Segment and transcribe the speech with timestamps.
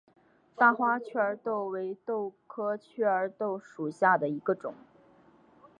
[0.55, 4.73] 大花雀儿豆为豆科雀儿豆属下的一个种。